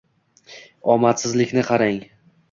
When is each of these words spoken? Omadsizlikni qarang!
Omadsizlikni 0.93 1.65
qarang! 1.67 2.01